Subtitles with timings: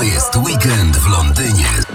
[0.00, 1.89] To jest weekend w Londynie.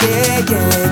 [0.00, 0.91] yeah, yeah.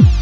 [0.00, 0.17] you.